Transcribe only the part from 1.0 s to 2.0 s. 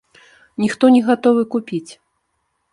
гатовы купіць.